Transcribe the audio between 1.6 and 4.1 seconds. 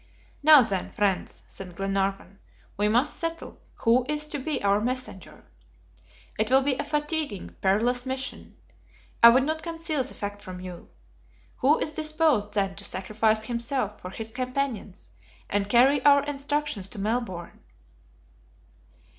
Glenarvan, "we must settle who